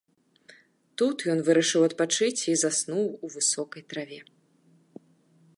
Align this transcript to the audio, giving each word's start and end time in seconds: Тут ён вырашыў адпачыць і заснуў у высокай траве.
Тут 1.01 1.25
ён 1.33 1.43
вырашыў 1.49 1.81
адпачыць 1.89 2.45
і 2.55 2.57
заснуў 2.65 3.05
у 3.07 3.25
высокай 3.37 3.81
траве. 3.95 4.19